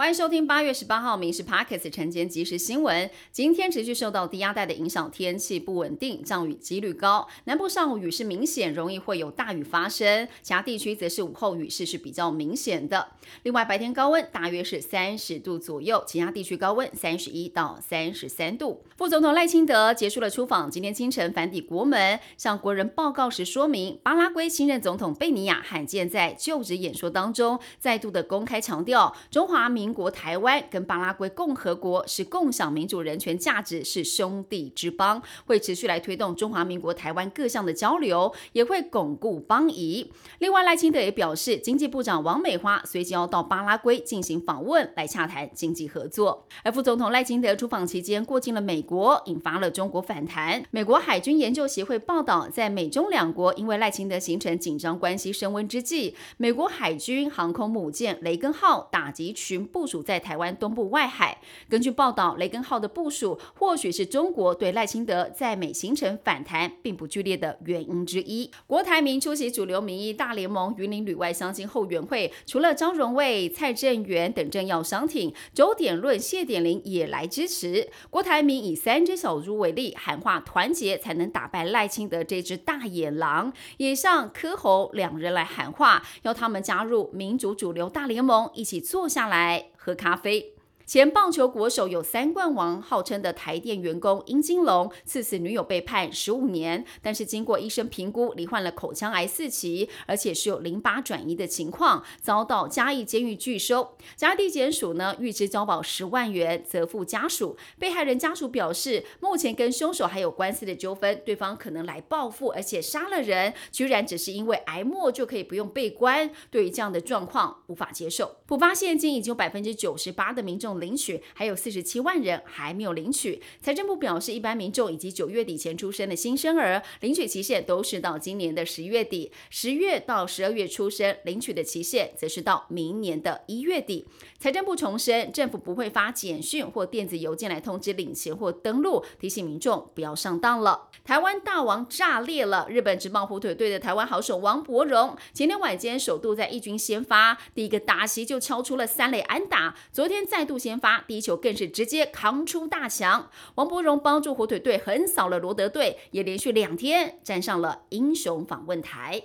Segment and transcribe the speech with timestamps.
[0.00, 3.10] 欢迎收听八月十八号《民事 Parkes》晨间即时新闻。
[3.30, 7.28] 今天持续受到低压带的影响，天气不稳定，降雨几率高。
[7.44, 13.08] 南部上午雨势明显，容易会有大雨发生；其他地区则是午后雨势是比较明显的。
[13.42, 18.82] 另外，白天高温大约是三十度左右，其他地区高温三十一到三十三度。
[18.96, 29.89] 副总统赖清德结束了出访，今天清晨返抵国门，向国人报告时说明，巴拉圭新任总统贝尼亚罕见在就职演说当中再度的公开强调中华民。
[29.92, 40.12] 国台湾跟巴拉圭共和国是共享民主人权价值，是兄弟之邦，会持续来推动中华民国台湾各项的交流，也会巩固邦谊。
[40.38, 46.46] 另外，赖清德也表示，经济部长王美花随即要到巴拉圭进行访问，来洽谈经济合作。
[46.62, 50.62] 而副总统赖清德出访期间过境了美国，引发了中国反弹。
[50.70, 61.38] 美国海军研究协会报道，在美中两国因为赖清德形成紧张关系升温之际，美国海军航空母舰雷根号打击群部部署在台湾东部外海。
[61.66, 68.50] 根据报道，雷根号的部署或许是中国对赖清德在美行程反弹并不剧烈的原因之一。
[68.66, 77.88] 郭台铭出席主流民意大联盟云林旅外相亲后援会，除了张荣卫、蔡正元等政要商挺，周点论、谢点玲也来支持。
[78.10, 89.69] 郭台铭以三只小猪为例，喊话团结才能打败赖清德这只大野狼，也向柯侯两人来喊话，要他们加入民主主流大联盟，一起坐下来。
[89.76, 90.54] 喝咖啡。
[90.90, 103.94] 前棒球国手有三冠王号称的台电员工殷金龙，刺死女友被判十五年，但是经过医生评估，罹患了口腔癌四期，而且是有淋巴转移的情况，遭到嘉义监狱拒收。
[104.16, 107.56] 嘉义地检署呢预支交保十万元，责付家属。
[107.78, 118.38] 被害人家属表示，目前跟凶手还有官司的纠纷，对方可能来报复，而且杀了人，居然只是因为癌末就可以不用被关，对于这样的状况无法接受。
[118.46, 120.79] 浦发现金已经有百分之九十八的民众。
[120.80, 123.40] 领取还有四十七万人还没有领取。
[123.60, 134.06] 财政部表示，一般民众以及九月底前出生的新生儿，领取期限都是到今年的十月底；十月到十二月出生，领取的期限则是到明年的一月底。
[134.38, 140.88] 财政部重申，政府不会发简讯或电子邮件来通知领钱或登录，提醒民众不要上当了。
[141.04, 142.66] 台湾大王炸裂了！
[142.70, 149.74] 日本职棒火腿队的台湾好手王柏荣，前天晚间首度在一军先发，第一个打席就敲出了三垒安打。
[149.92, 153.30] 昨天再度先发，第一球更是直接扛出大墙。
[153.54, 159.22] 王伯荣帮助火腿队横扫了罗德队，也连续两天站上了英雄访问台。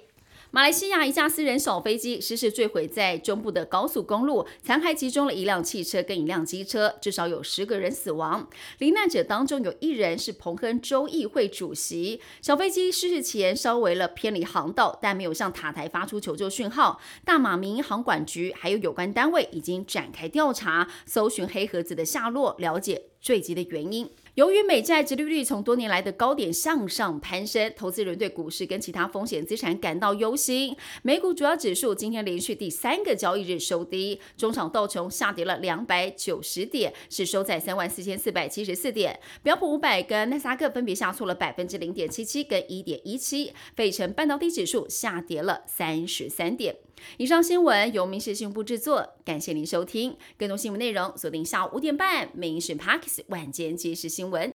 [0.55, 8.47] 马来西亚一架私人小飞机失事坠毁在中部的高速公路，残骸集中了一辆汽车跟一辆机车，至少有十个人死亡。
[8.77, 12.21] 罹难者当中有一人是彭亨州议会主席。
[12.41, 17.01] 小飞机失事前稍微了偏离航道，但没有向塔台发出求救讯号。
[17.25, 24.09] 大马民航管局还有有关单位已经展开调查，搜寻黑盒子的下落，了解坠机的原因。
[24.35, 30.75] 由于美债殖利率从多年来的高点向上攀升，投资人对股市跟其他风险资产感到忧心。
[31.03, 39.17] 美股主要指数今天连续第三个交易日收低，中场道琼下跌了两百九十点，是收在三万四千四百七十四点。
[39.41, 43.53] 标普五百跟纳斯达克分别下挫了百分之零点七七跟一点一七。
[43.73, 46.75] 费城半导体指数下跌了三十三点。
[47.17, 50.17] 以上新闻由民事新闻部制作，感谢您收听。
[50.37, 54.49] 更多新闻内容锁定下午五点半《民事 Parks 晚间即时新闻》。